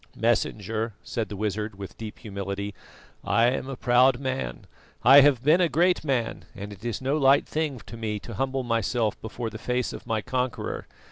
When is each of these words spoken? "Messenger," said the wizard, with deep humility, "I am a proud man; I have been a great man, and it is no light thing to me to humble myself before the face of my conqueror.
"Messenger," 0.17 0.93
said 1.03 1.29
the 1.29 1.35
wizard, 1.35 1.75
with 1.77 1.95
deep 1.95 2.17
humility, 2.17 2.73
"I 3.23 3.45
am 3.49 3.69
a 3.69 3.75
proud 3.75 4.19
man; 4.19 4.65
I 5.03 5.21
have 5.21 5.43
been 5.43 5.61
a 5.61 5.69
great 5.69 6.03
man, 6.03 6.45
and 6.55 6.73
it 6.73 6.83
is 6.83 7.01
no 7.03 7.17
light 7.19 7.45
thing 7.45 7.79
to 7.85 7.95
me 7.95 8.17
to 8.21 8.33
humble 8.33 8.63
myself 8.63 9.21
before 9.21 9.51
the 9.51 9.59
face 9.59 9.93
of 9.93 10.07
my 10.07 10.23
conqueror. 10.23 10.87